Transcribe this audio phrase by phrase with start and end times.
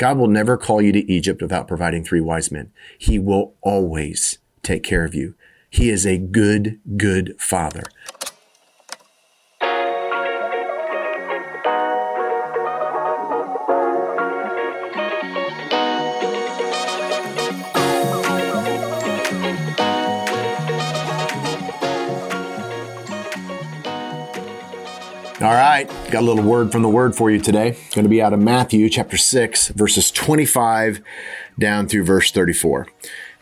[0.00, 2.72] God will never call you to Egypt without providing three wise men.
[2.96, 5.34] He will always take care of you.
[5.68, 7.82] He is a good, good father.
[25.42, 27.70] All right, got a little word from the word for you today.
[27.94, 31.00] Going to be out of Matthew chapter 6, verses 25
[31.58, 32.86] down through verse 34.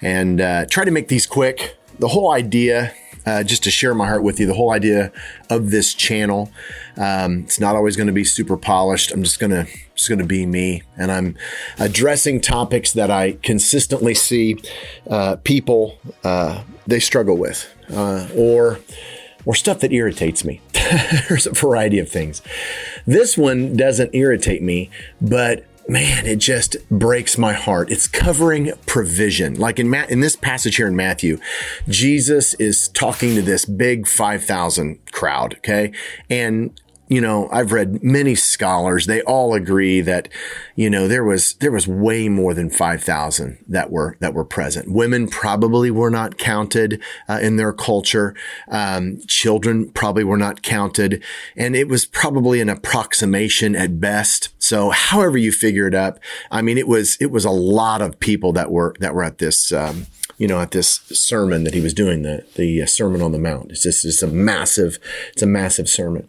[0.00, 1.76] And uh, try to make these quick.
[1.98, 2.94] The whole idea,
[3.26, 5.10] uh, just to share my heart with you, the whole idea
[5.50, 6.52] of this channel,
[6.96, 9.10] um, it's not always going to be super polished.
[9.10, 11.36] I'm just going to just going to be me, and I'm
[11.80, 14.56] addressing topics that I consistently see
[15.10, 18.78] uh, people uh, they struggle with, uh, or
[19.44, 20.60] or stuff that irritates me.
[21.28, 22.42] There's a variety of things.
[23.06, 27.90] This one doesn't irritate me, but man, it just breaks my heart.
[27.90, 29.54] It's covering provision.
[29.54, 31.38] Like in Ma- in this passage here in Matthew,
[31.88, 35.92] Jesus is talking to this big 5,000 crowd, okay?
[36.28, 39.06] And you know, I've read many scholars.
[39.06, 40.28] They all agree that,
[40.76, 44.92] you know, there was, there was way more than 5,000 that were, that were present.
[44.92, 48.34] Women probably were not counted uh, in their culture.
[48.68, 51.22] Um, children probably were not counted.
[51.56, 54.50] And it was probably an approximation at best.
[54.68, 56.18] So however you figure it up,
[56.50, 59.38] I mean, it was, it was a lot of people that were, that were at
[59.38, 63.22] this, um, you know, at this sermon that he was doing, the, the uh, Sermon
[63.22, 63.70] on the Mount.
[63.70, 64.98] It's just, it's a massive,
[65.32, 66.28] it's a massive sermon.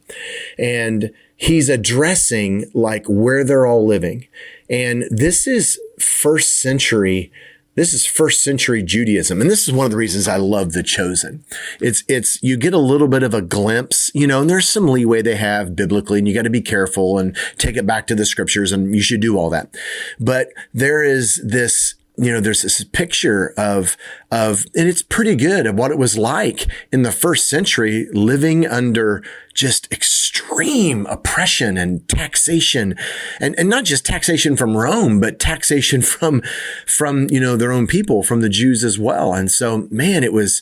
[0.57, 4.29] And he's addressing like where they're all living.
[4.69, 7.33] And this is first century
[7.79, 9.39] this is first century Judaism.
[9.39, 11.45] And this is one of the reasons I love The Chosen.
[11.79, 14.87] It's, it's, you get a little bit of a glimpse, you know, and there's some
[14.87, 18.15] leeway they have biblically and you got to be careful and take it back to
[18.15, 19.73] the scriptures and you should do all that.
[20.19, 23.95] But there is this you know, there's this picture of,
[24.31, 28.67] of, and it's pretty good of what it was like in the first century living
[28.67, 32.95] under just extreme oppression and taxation
[33.39, 36.41] and, and not just taxation from Rome, but taxation from,
[36.85, 39.33] from, you know, their own people, from the Jews as well.
[39.33, 40.61] And so, man, it was,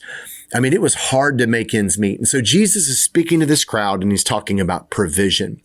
[0.53, 2.19] I mean, it was hard to make ends meet.
[2.19, 5.62] And so Jesus is speaking to this crowd and he's talking about provision.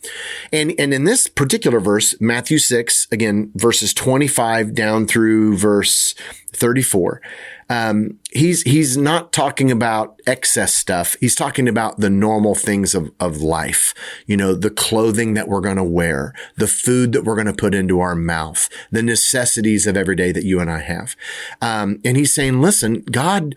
[0.51, 6.15] And, and in this particular verse, Matthew 6, again, verses 25 down through verse
[6.51, 7.21] 34,
[7.69, 11.15] um, he's, he's not talking about excess stuff.
[11.21, 13.93] He's talking about the normal things of, of life.
[14.27, 17.53] You know, the clothing that we're going to wear, the food that we're going to
[17.53, 21.15] put into our mouth, the necessities of every day that you and I have.
[21.61, 23.55] Um, and he's saying, listen, God,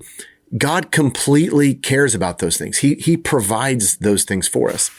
[0.56, 2.78] God completely cares about those things.
[2.78, 4.90] He, he provides those things for us.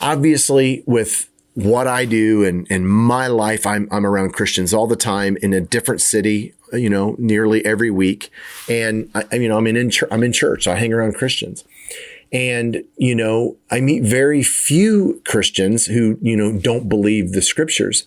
[0.00, 4.96] Obviously, with what I do and in my life, I'm, I'm around Christians all the
[4.96, 8.30] time in a different city, you know, nearly every week.
[8.68, 10.64] And I, you know, I'm in, in I'm in church.
[10.64, 11.64] So I hang around Christians.
[12.32, 18.06] And, you know, I meet very few Christians who, you know, don't believe the scriptures.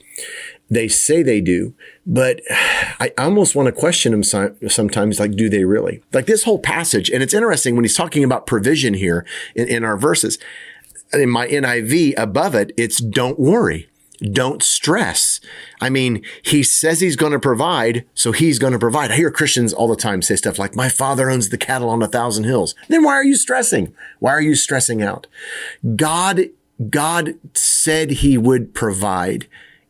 [0.70, 1.76] They say they do,
[2.08, 4.24] but I almost want to question them
[4.70, 6.02] sometimes, like, do they really?
[6.12, 9.26] Like this whole passage, and it's interesting when he's talking about provision here
[9.56, 10.40] in, in our verses.
[11.14, 13.90] In my NIV above it, it's don't worry.
[14.32, 15.40] Don't stress.
[15.82, 19.12] I mean, he says he's going to provide, so he's going to provide.
[19.12, 22.02] I hear Christians all the time say stuff like, my father owns the cattle on
[22.02, 22.74] a thousand hills.
[22.88, 23.94] Then why are you stressing?
[24.20, 25.28] Why are you stressing out?
[25.96, 26.50] God,
[26.90, 29.48] God said he would provide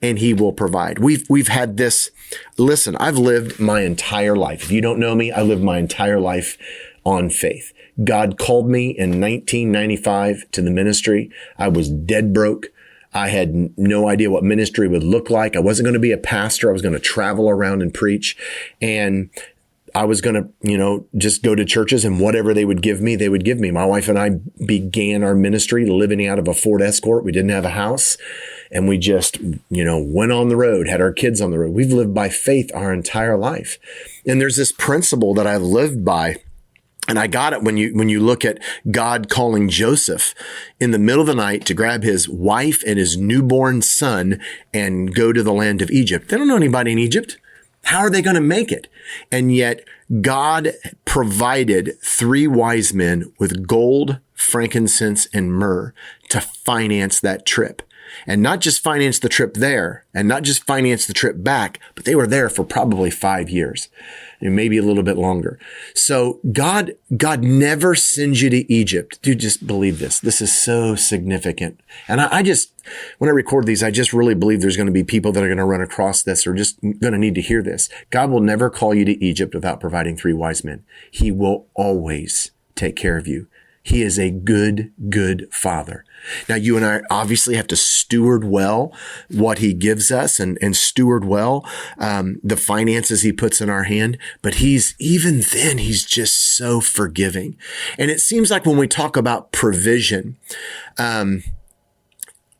[0.09, 0.99] and he will provide.
[0.99, 2.09] We've, we've had this.
[2.57, 4.63] Listen, I've lived my entire life.
[4.63, 6.57] If you don't know me, I lived my entire life
[7.03, 7.73] on faith.
[8.03, 11.31] God called me in 1995 to the ministry.
[11.57, 12.67] I was dead broke.
[13.13, 15.55] I had no idea what ministry would look like.
[15.55, 16.69] I wasn't going to be a pastor.
[16.69, 18.35] I was going to travel around and preach.
[18.81, 19.29] And
[19.95, 23.00] I was going to, you know, just go to churches and whatever they would give
[23.01, 23.72] me, they would give me.
[23.72, 24.31] My wife and I
[24.66, 27.23] began our ministry living out of a Ford Escort.
[27.23, 28.17] We didn't have a house
[28.72, 29.38] and we just,
[29.69, 31.72] you know, went on the road, had our kids on the road.
[31.72, 33.78] We've lived by faith our entire life.
[34.28, 36.37] And there's this principle that I've lived by.
[37.08, 38.59] And I got it when you, when you look at
[38.91, 40.34] God calling Joseph
[40.78, 44.41] in the middle of the night to grab his wife and his newborn son
[44.73, 46.28] and go to the land of Egypt.
[46.28, 47.37] They don't know anybody in Egypt.
[47.85, 48.87] How are they going to make it?
[49.32, 49.85] And yet
[50.22, 50.73] God
[51.05, 55.93] provided three wise men with gold, frankincense, and myrrh
[56.29, 57.82] to finance that trip.
[58.28, 62.05] And not just finance the trip there and not just finance the trip back, but
[62.05, 63.90] they were there for probably five years
[64.41, 65.59] and maybe a little bit longer.
[65.93, 69.22] So God, God never sends you to Egypt.
[69.22, 70.19] Dude, just believe this.
[70.19, 71.79] This is so significant.
[72.07, 72.72] And I, I just,
[73.17, 75.47] when I record these, I just really believe there's going to be people that are
[75.47, 77.90] going to run across this or just going to need to hear this.
[78.09, 80.84] God will never call you to Egypt without providing three wise men.
[81.09, 83.47] He will always take care of you.
[83.85, 86.05] He is a good, good father.
[86.49, 88.91] Now, you and I obviously have to steward well
[89.29, 91.64] what he gives us and, and steward well
[91.99, 94.17] um, the finances he puts in our hand.
[94.41, 97.58] But he's even then, he's just so forgiving.
[97.99, 100.37] And it seems like when we talk about provision,
[100.97, 101.43] um,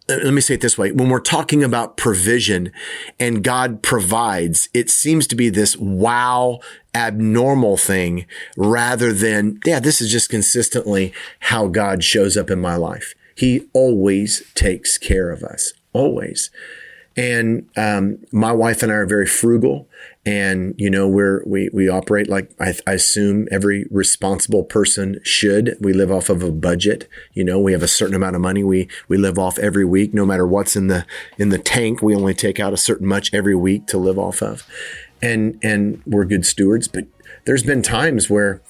[0.07, 0.92] let me say it this way.
[0.92, 2.72] When we're talking about provision
[3.19, 6.60] and God provides, it seems to be this wow,
[6.94, 8.25] abnormal thing
[8.56, 13.16] rather than, yeah, this is just consistently how God shows up in my life.
[13.36, 16.51] He always takes care of us, always.
[17.17, 19.88] And um, my wife and I are very frugal,
[20.25, 25.77] and you know we're we we operate like I, I, assume every responsible person should.
[25.79, 27.07] We live off of a budget.
[27.31, 30.13] You know, we have a certain amount of money we we live off every week,
[30.13, 31.06] no matter what's in the
[31.38, 32.01] in the tank.
[32.01, 34.67] We only take out a certain much every week to live off of,
[35.21, 36.89] and and we're good stewards.
[36.89, 37.06] But
[37.45, 38.62] there's been times where,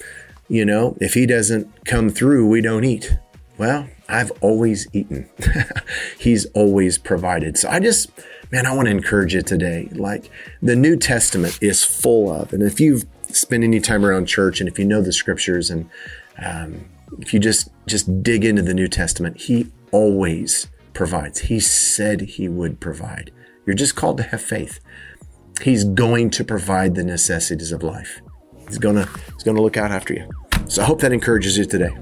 [0.47, 3.18] you know, if he doesn't come through, we don't eat.
[3.57, 5.30] Well, I've always eaten.
[6.19, 7.57] He's always provided.
[7.57, 8.09] So I just,
[8.56, 9.90] man, I want to encourage you today.
[9.92, 10.31] Like
[10.62, 14.69] the New Testament is full of, and if you've spent any time around church and
[14.69, 15.90] if you know the scriptures and
[16.42, 16.86] um,
[17.19, 21.40] if you just just dig into the New Testament, He always provides.
[21.42, 23.30] He said He would provide.
[23.66, 24.80] You're just called to have faith.
[25.62, 28.22] He's going to provide the necessities of life.
[28.68, 30.30] He's gonna He's gonna look out after you.
[30.68, 31.94] So I hope that encourages you today.